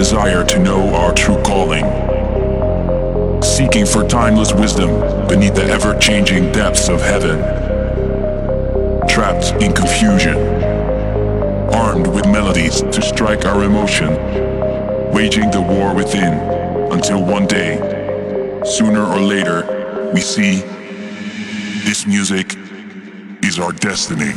[0.00, 1.84] desire to know our true calling.
[3.42, 4.88] Seeking for timeless wisdom
[5.28, 7.38] beneath the ever changing depths of heaven.
[9.06, 10.38] Trapped in confusion.
[11.74, 14.08] Armed with melodies to strike our emotion.
[15.12, 16.32] Waging the war within
[16.90, 17.76] until one day,
[18.64, 20.62] sooner or later, we see
[21.84, 22.56] this music
[23.42, 24.32] is our destiny.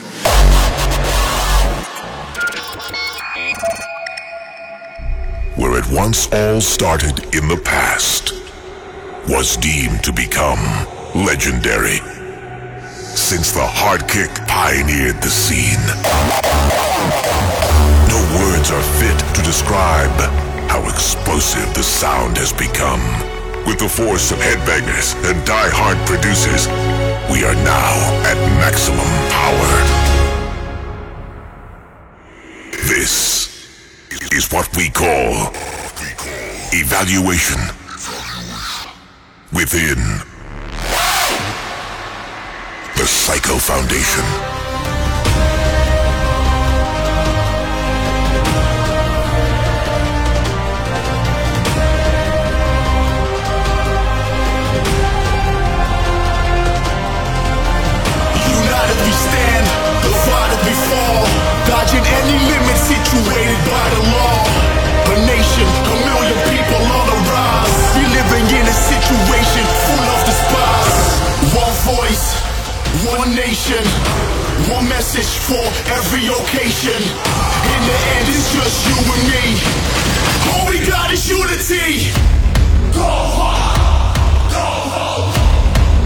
[6.03, 8.33] Once all started in the past
[9.29, 10.59] was deemed to become
[11.15, 11.99] legendary.
[13.15, 15.85] Since the hard kick pioneered the scene,
[18.11, 20.11] no words are fit to describe
[20.67, 22.99] how explosive the sound has become.
[23.65, 26.67] With the force of headbangers and die-hard producers,
[27.31, 27.93] we are now
[28.27, 29.71] at maximum power.
[32.91, 33.71] This
[34.33, 35.53] is what we call
[36.75, 37.59] evaluation
[39.53, 39.97] within
[42.97, 44.62] the Psycho Foundation.
[73.11, 73.83] One nation,
[74.71, 75.59] one message for
[75.91, 76.95] every occasion.
[76.95, 79.43] In the end, it's just you and me.
[80.53, 82.07] All we got is unity.
[82.95, 84.15] Go hard,
[84.55, 85.29] go home,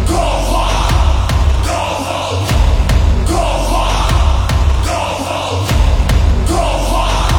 [0.09, 0.89] go hard,
[1.69, 2.43] go home.
[3.29, 4.49] Go hard,
[4.89, 5.63] go home,
[6.49, 7.29] go hard,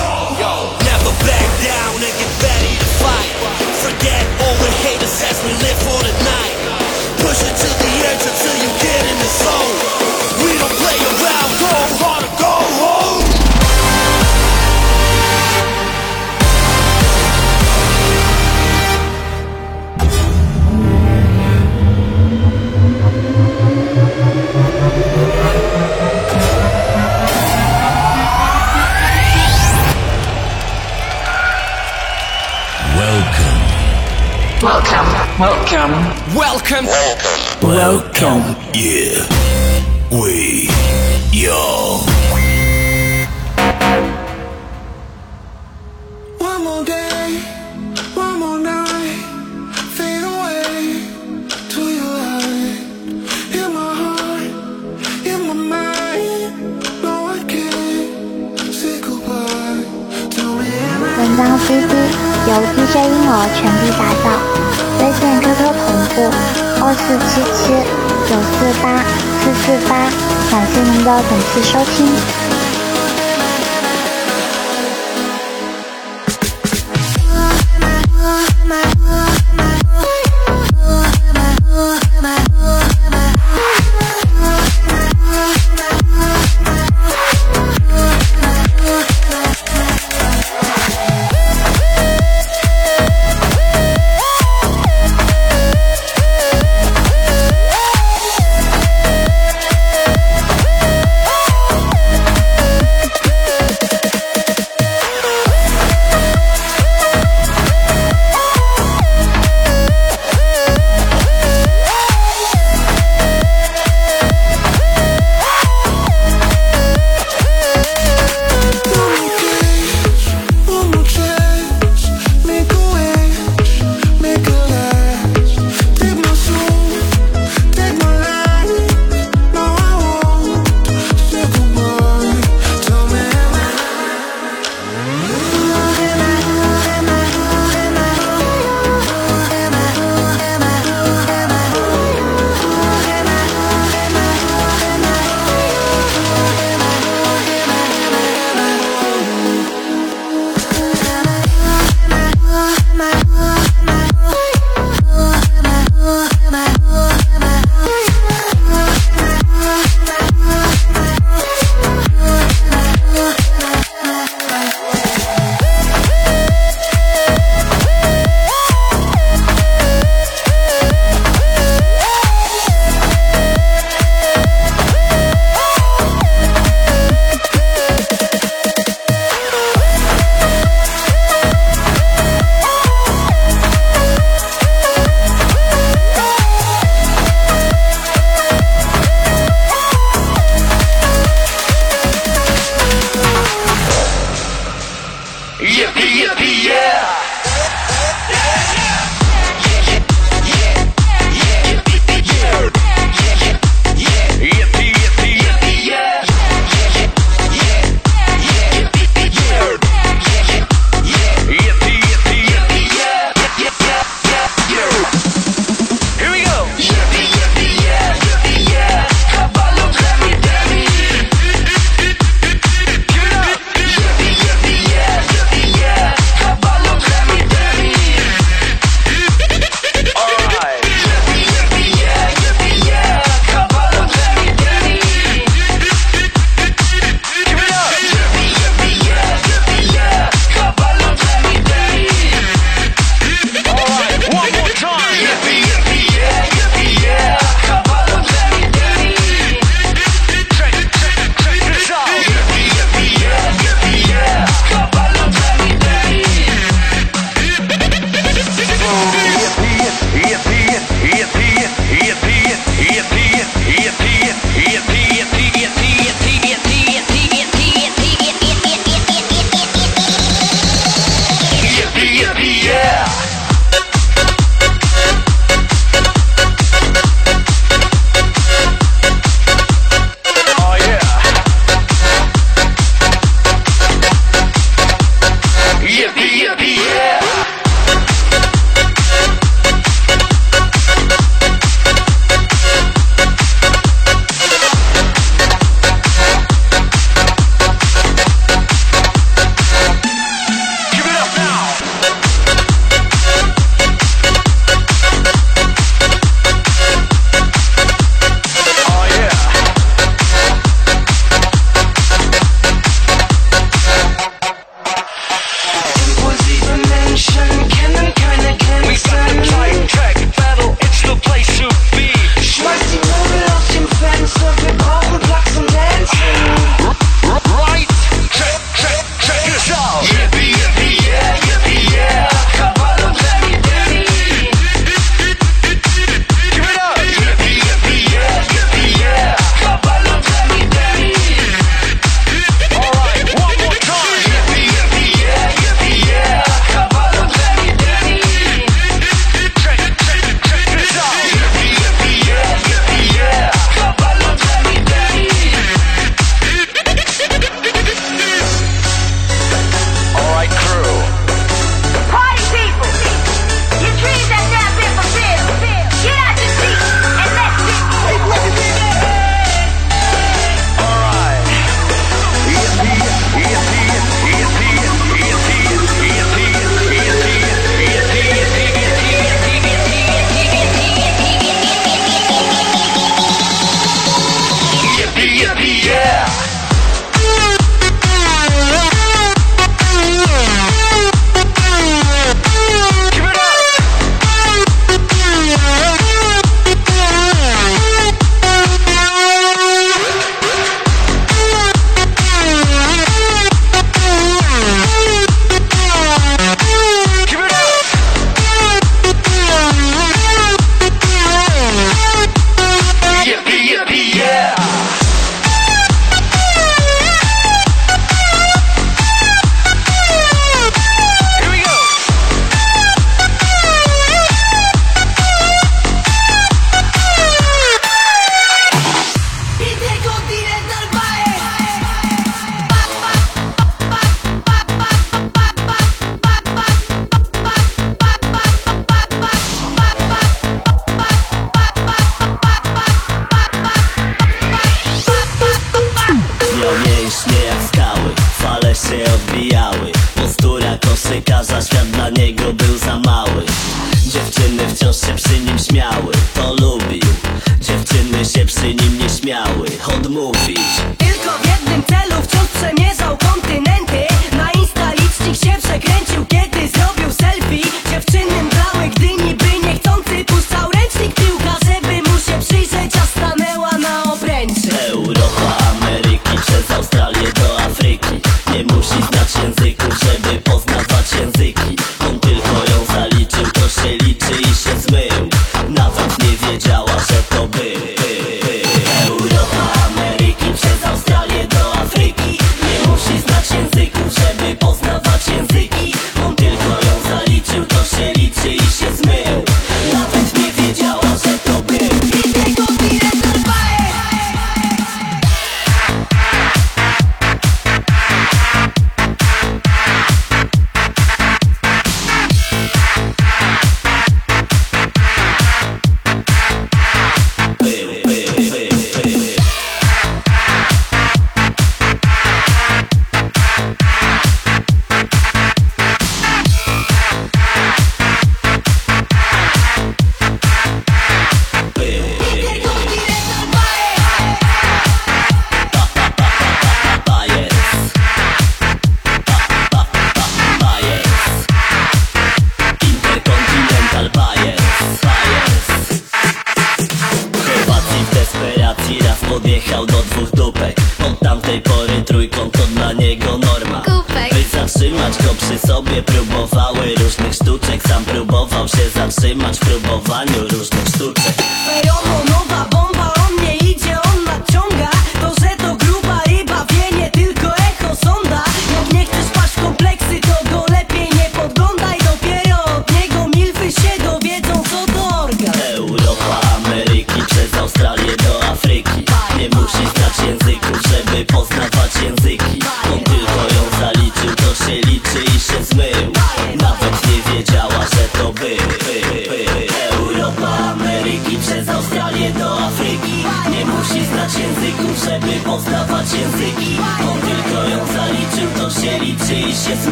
[0.00, 0.52] go Yo,
[0.88, 3.32] never back down and get ready to fight.
[3.84, 6.56] Forget all the haters as we live for the night.
[7.20, 9.76] Push it to the edge until you get in the zone.
[10.42, 13.24] We don't play around, go hard or go home.
[32.98, 33.58] Welcome.
[34.62, 35.08] Welcome.
[35.38, 35.92] Welcome.
[36.36, 37.27] Welcome.
[38.73, 39.25] Yeah.
[40.11, 40.67] We.
[41.31, 41.99] Yo.
[46.39, 47.39] One more day,
[48.15, 49.23] one more night,
[49.95, 51.05] fade away
[51.69, 52.83] to your light.
[53.53, 54.49] In my heart,
[55.25, 56.53] in my mind,
[57.01, 59.83] no I can't say goodbye.
[60.29, 60.69] Tell me
[61.17, 61.93] 文章 CD
[62.47, 64.25] 由 DJ 婴儿全力打造，
[64.99, 66.17] 微信 QQ 同步
[66.88, 67.68] 二四七七
[68.24, 69.04] 九四八
[69.44, 70.08] 四四八，
[70.50, 72.08] 感谢您的本次收听。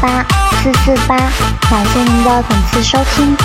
[0.00, 0.24] 八
[0.62, 1.16] 四四八，
[1.68, 3.36] 感谢您的本次收听。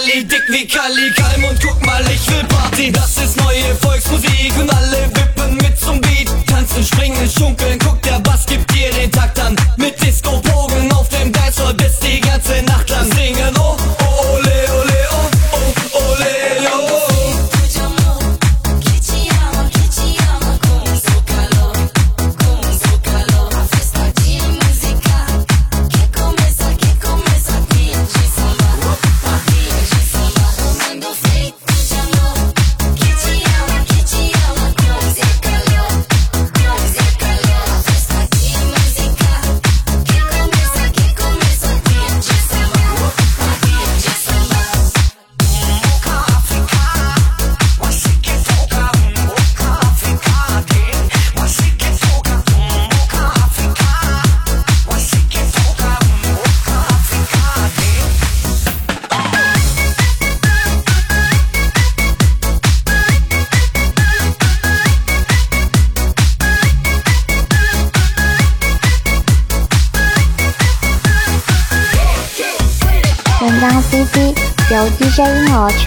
[0.00, 2.90] Kalli, dick wie Kalli, kalm und guck mal, ich will Party.
[2.90, 6.28] Das ist neue Volksmusik und alle wippen mit zum Beat.
[6.46, 9.54] Tanzen, springen, schunkeln, guck, der Bass gibt dir den Takt an.
[9.76, 12.69] Mit Disco-Bogen auf dem Dancefloor bis die ganze Nacht.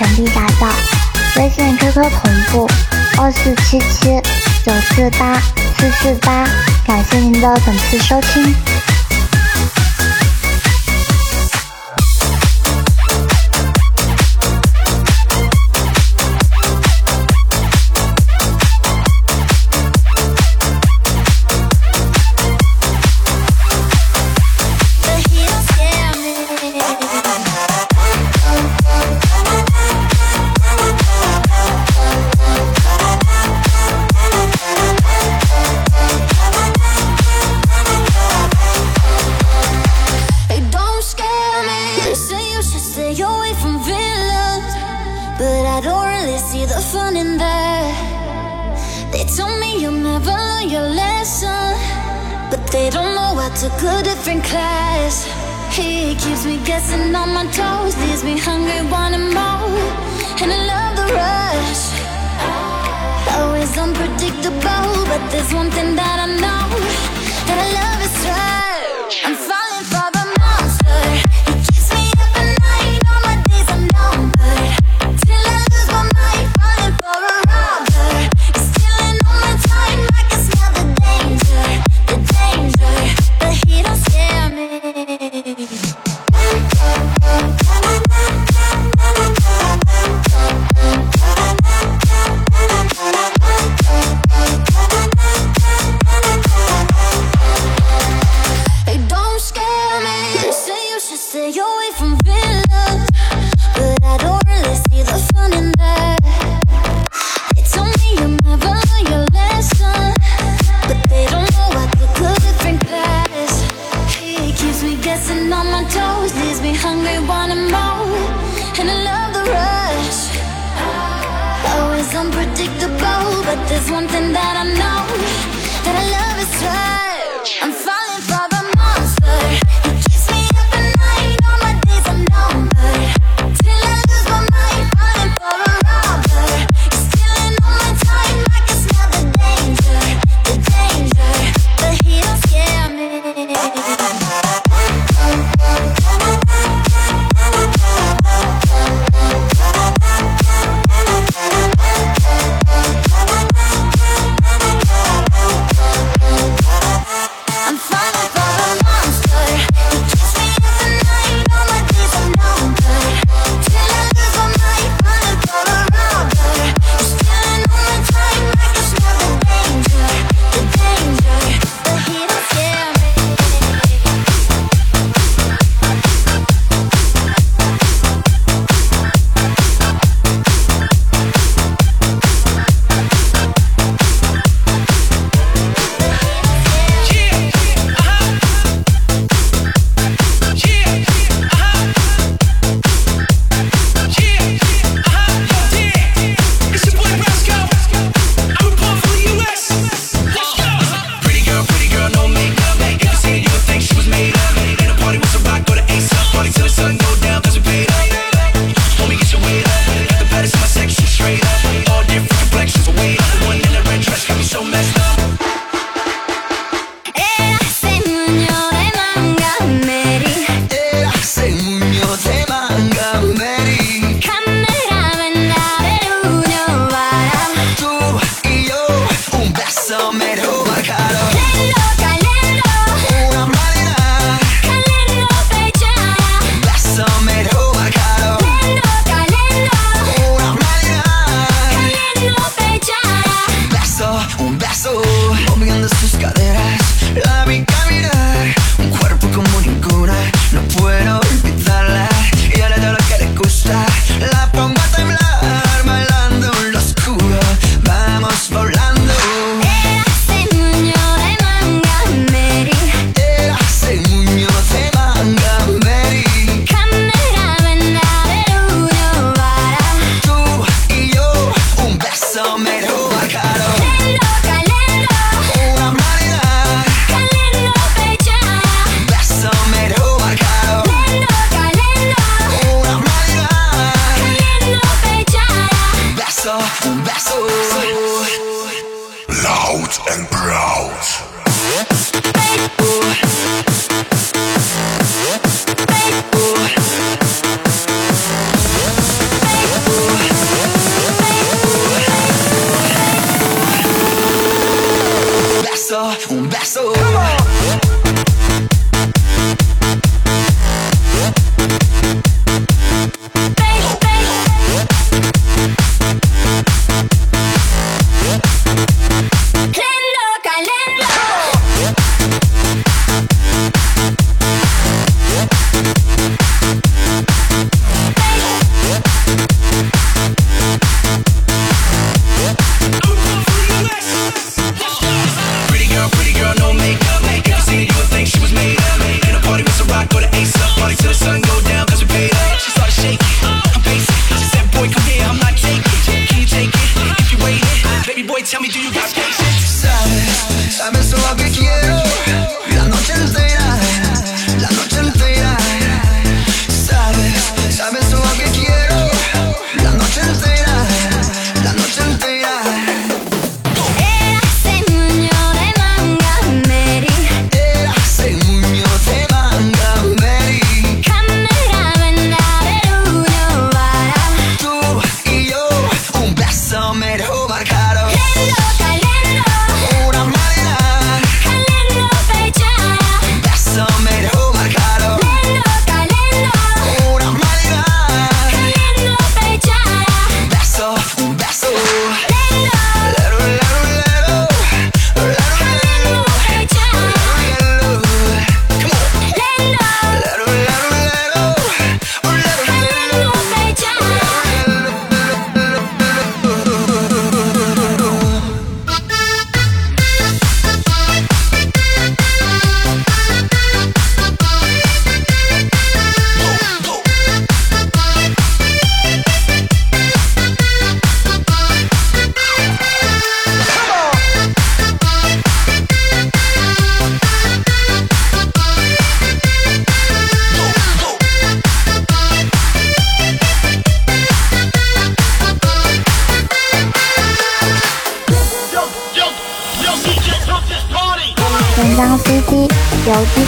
[0.04, 0.68] 本地打造，
[1.38, 2.70] 微信 QQ 同步
[3.18, 4.20] 二四七七
[4.66, 5.40] 九四八
[5.78, 6.46] 四四八，
[6.86, 8.54] 感谢您的本次收听。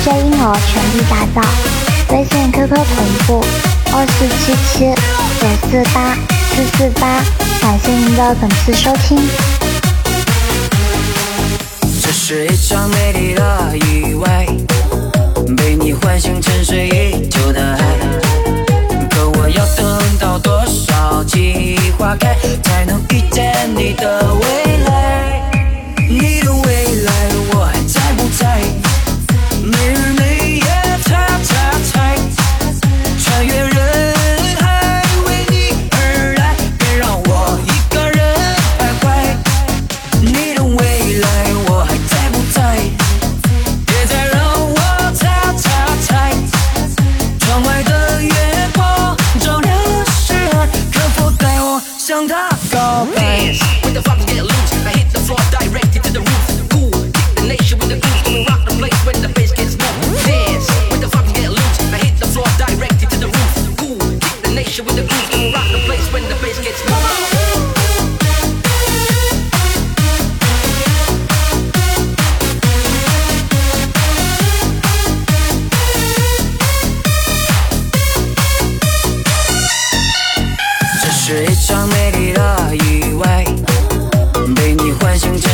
[0.06, 1.42] 全力打造，
[2.12, 2.86] 微信、QQ 同
[3.26, 3.44] 步
[3.92, 4.94] 二四七七
[5.42, 6.16] 九四八
[6.52, 7.24] 四四八，
[7.60, 9.18] 感谢您的本次收听。
[12.00, 14.46] 这是一场美丽的意外，
[15.58, 17.80] 被你唤醒沉睡已久的爱。
[19.10, 25.42] 可我要等到多少季花开，才能遇见你的未来？
[26.08, 26.54] 你的
[85.16, 85.45] 别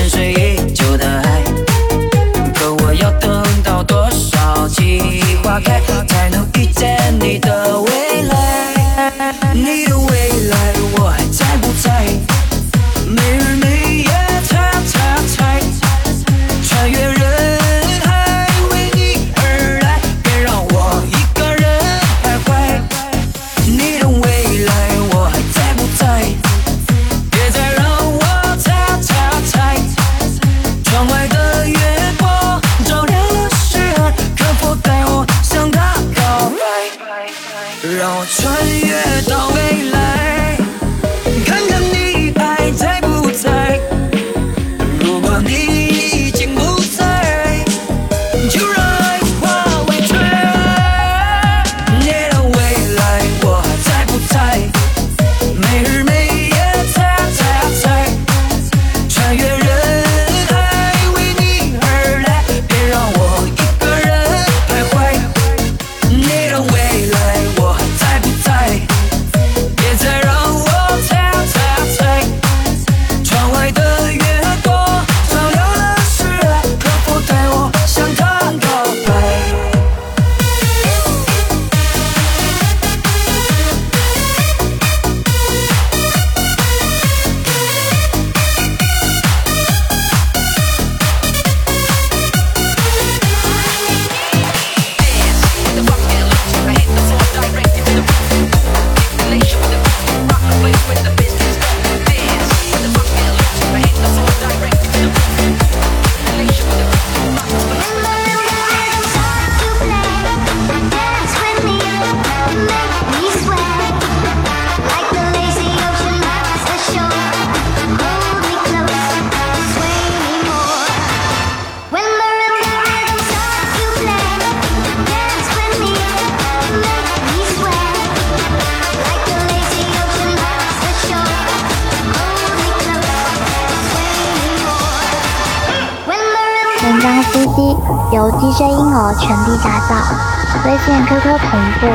[141.83, 141.87] 五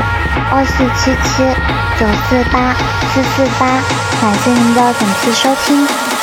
[0.51, 1.45] 二四七七
[1.99, 2.75] 九四八
[3.15, 3.67] 四四八，
[4.21, 6.16] 感谢您的本次收听。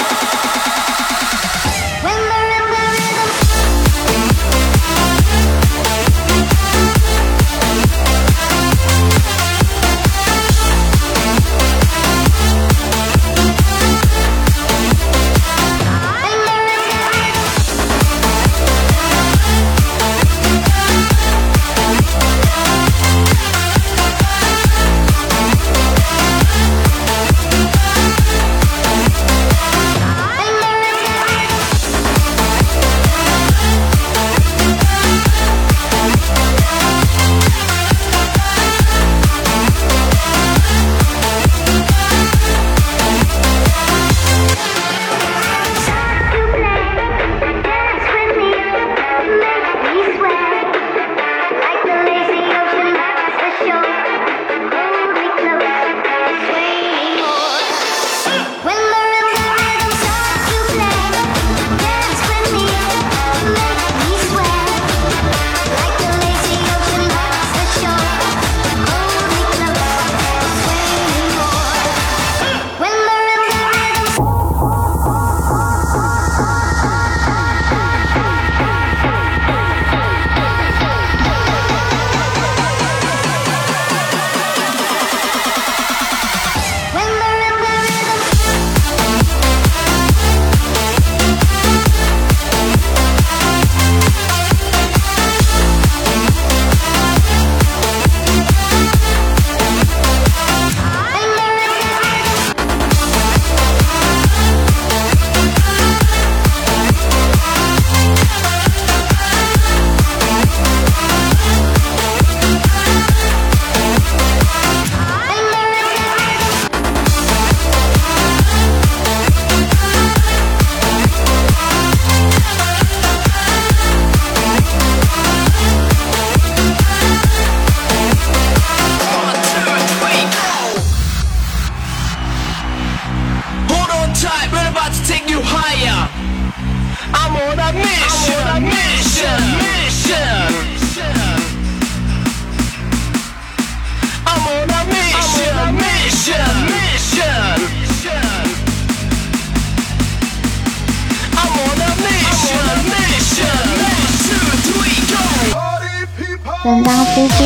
[156.64, 157.42] 本张 cc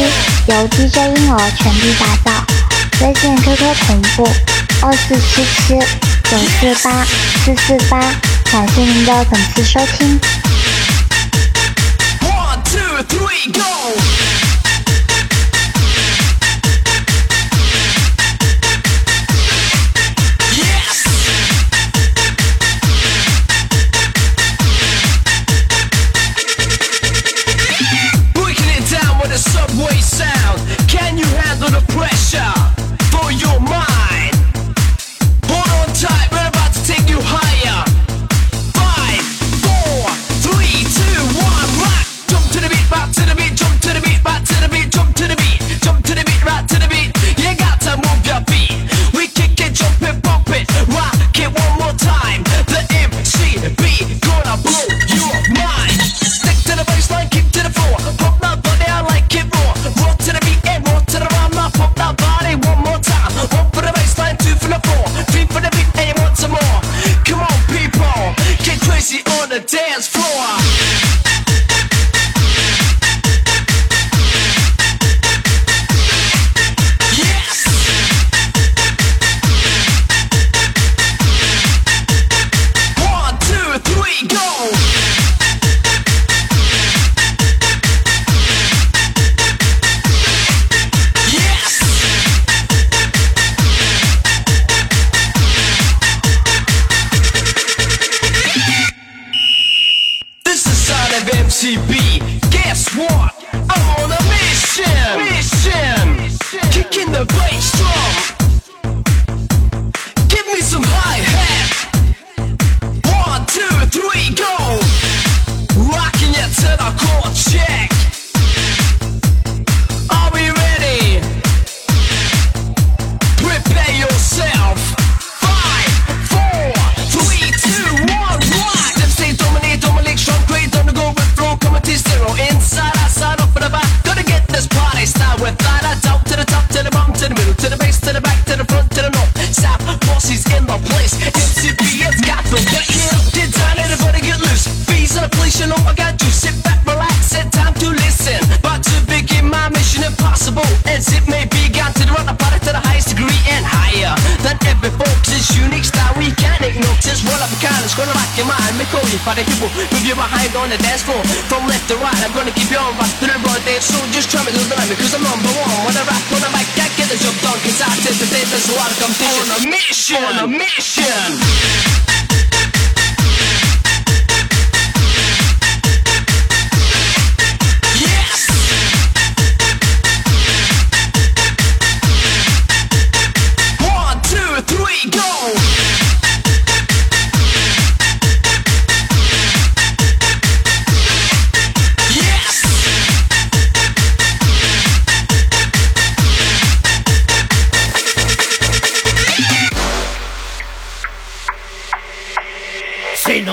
[0.47, 2.45] 由 dj 婴儿全力打造。
[3.01, 4.27] 微信 qq 同步
[4.83, 5.79] 二四七七
[6.29, 7.03] 九四八
[7.43, 7.99] 四四八
[8.51, 10.19] 感谢您的本次收听。
[12.21, 13.76] One two three go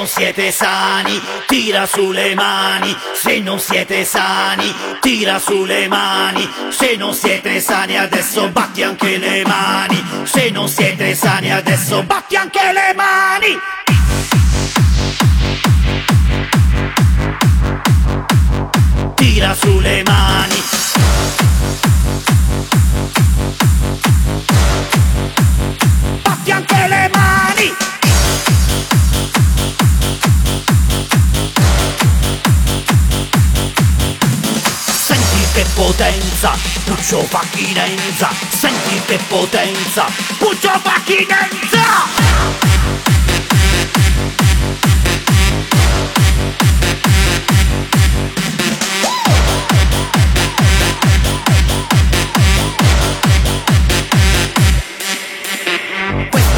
[0.05, 2.95] non siete sani, tira sulle mani.
[3.15, 6.47] Se non siete sani, tira sulle mani.
[6.69, 10.05] Se non siete sani, adesso batti anche le mani.
[10.25, 13.59] Se non siete sani, adesso batti anche le mani.
[19.15, 20.84] Tira sulle mani.
[36.15, 36.53] Potenza,
[36.85, 40.07] Puccio Facchinenza Senti che potenza,
[40.39, 40.81] Puccio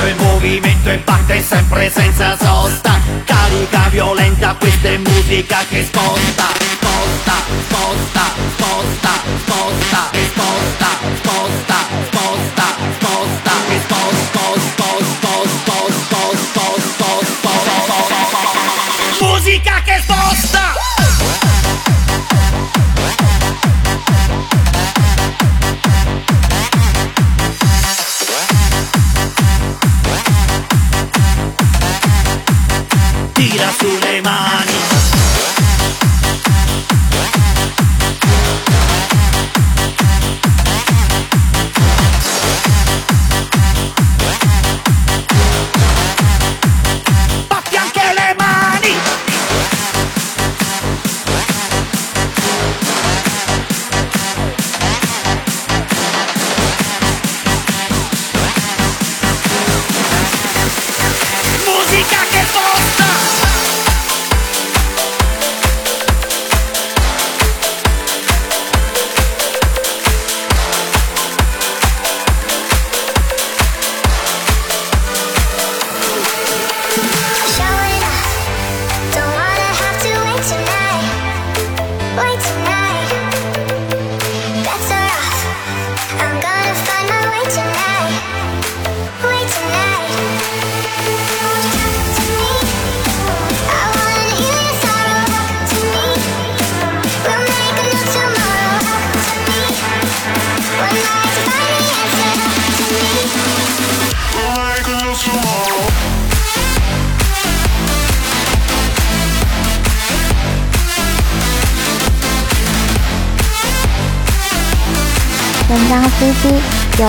[0.07, 6.76] il movimento e batte sempre senza sosta Carica violenta, questa è musica che sposta
[7.27, 8.25] Sposta, sposta,
[8.55, 9.13] sposta,
[9.43, 11.79] sposta E sposta, sposta,
[13.69, 15.27] E sposta, sposta, sposta,
[15.67, 17.67] sposta, sposta, sposta
[19.21, 20.96] Musica che sposta!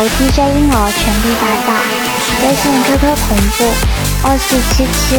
[0.08, 1.70] DJ 婴儿全力打造，
[2.44, 3.60] 微信 QQ 同步
[4.24, 5.18] 二四七七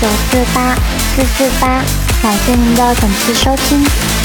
[0.00, 0.56] 九四八
[1.14, 1.82] 四四八，
[2.22, 4.15] 感谢您的本次收听。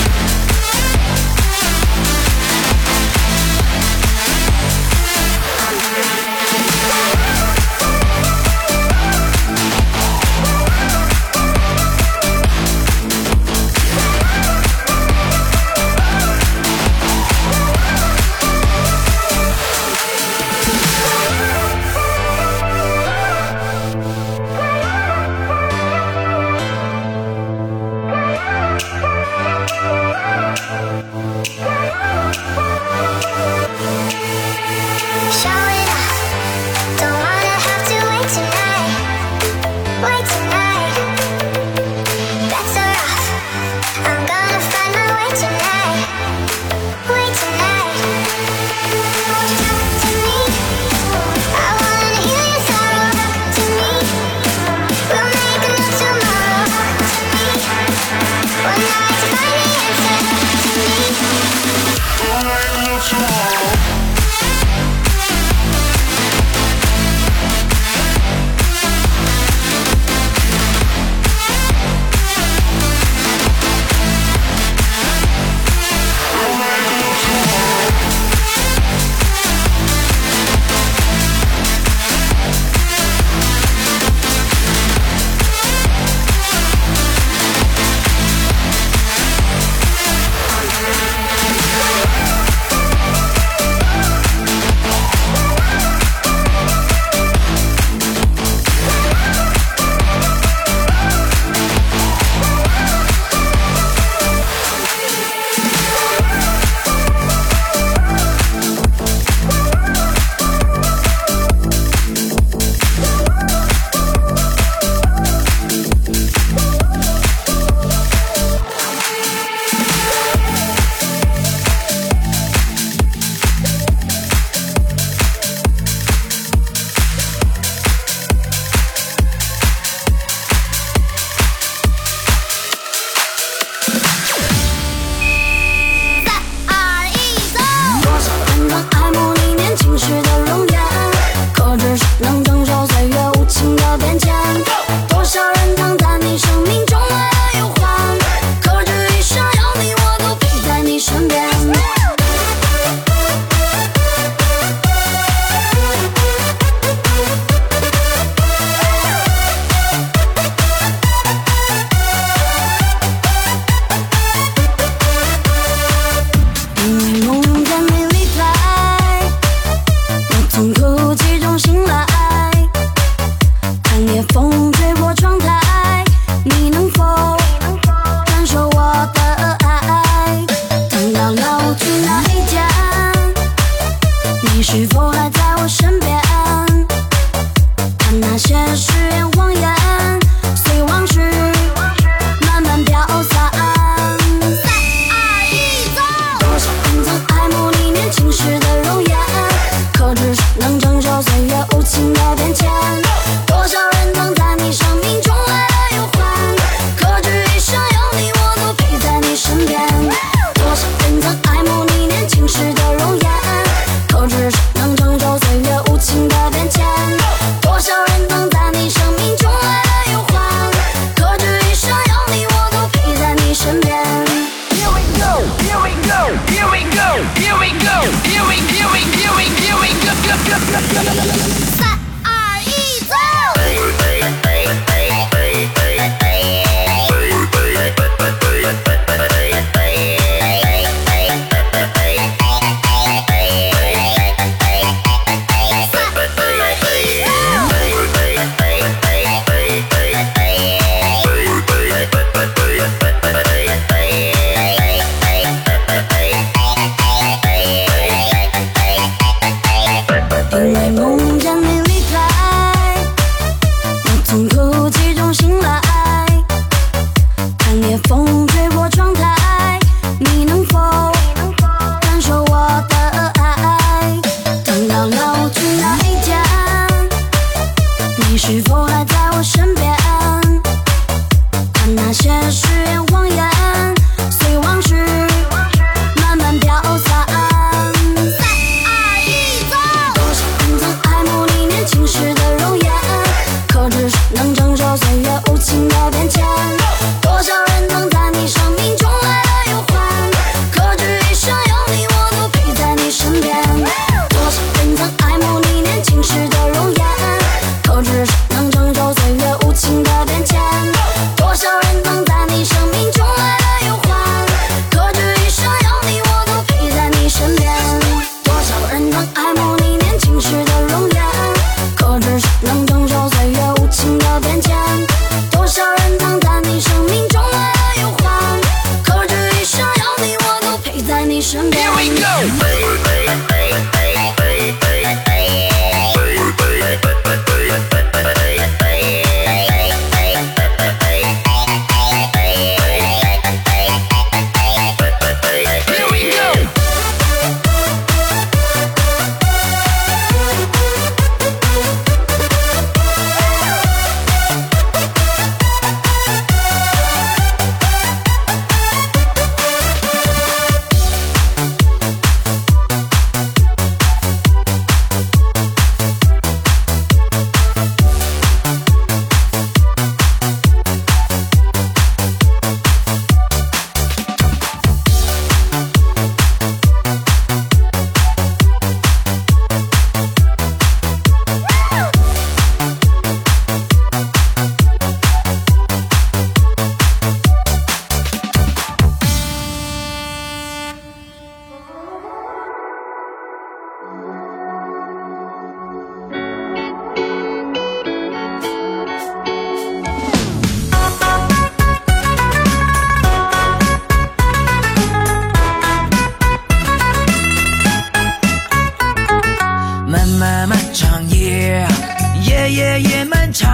[412.72, 413.70] 夜夜漫长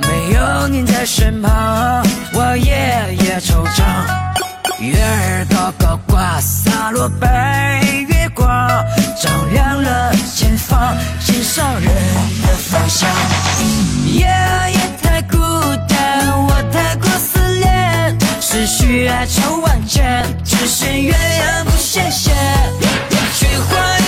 [0.00, 2.02] 没有你在身旁
[2.32, 3.84] 我夜夜惆怅。
[4.80, 8.48] 月儿高高挂洒落白月光
[9.20, 13.08] 照亮了前方心上人的方向
[14.06, 15.36] 夜夜太孤
[15.86, 22.34] 单我太过思念思绪哀愁万千只羡鸳鸯不羡仙
[23.34, 24.03] 雪花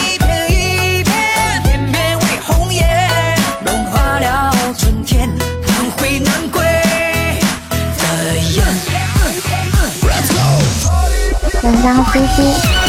[11.67, 12.45] 本张 CD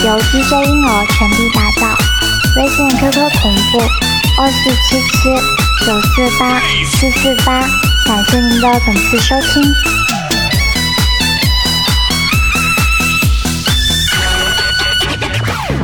[0.05, 1.97] 由 DJ 婴儿全力打造，
[2.57, 3.11] 微信 QQ
[3.41, 3.79] 同步，
[4.39, 5.35] 二四七七
[5.83, 7.61] 九四八四四八，
[8.05, 9.73] 感谢您的本次收听。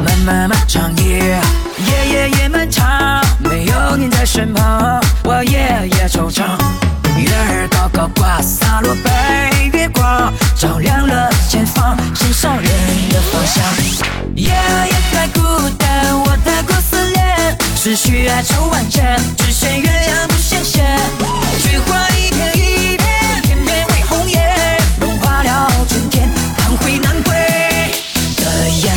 [0.05, 1.41] 漫漫漫长夜，
[1.79, 6.43] 夜夜夜漫长，没有你在身旁，我夜夜惆怅。
[7.17, 12.65] 月儿高高挂洒落白月光照亮了前方心上人
[13.09, 13.63] 的方向
[14.35, 15.41] 夜夜太孤
[15.77, 20.83] 单我太过思念思绪哀愁万千只羡鸳鸯不羡仙
[21.59, 27.33] 雪花一片一片片片为红颜融化了春天盼回南归
[28.37, 28.91] 的雁